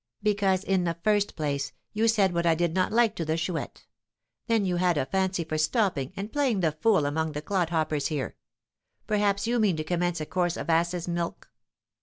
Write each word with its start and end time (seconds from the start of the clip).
"Because, 0.23 0.63
in 0.63 0.83
the 0.83 0.97
first 1.03 1.35
place, 1.35 1.73
you 1.93 2.07
said 2.07 2.33
what 2.33 2.47
I 2.47 2.55
did 2.55 2.73
not 2.73 2.91
like 2.91 3.15
to 3.17 3.23
the 3.23 3.37
Chouette; 3.37 3.85
then 4.47 4.65
you 4.65 4.77
had 4.77 4.97
a 4.97 5.05
fancy 5.05 5.43
for 5.43 5.59
stopping 5.59 6.11
and 6.15 6.33
playing 6.33 6.61
the 6.61 6.71
fool 6.71 7.05
among 7.05 7.33
the 7.33 7.41
clodhoppers 7.43 8.07
here. 8.07 8.35
Perhaps 9.05 9.45
you 9.45 9.59
mean 9.59 9.77
to 9.77 9.83
commence 9.83 10.19
a 10.19 10.25
course 10.25 10.57
of 10.57 10.71
asses' 10.71 11.07
milk?" 11.07 11.51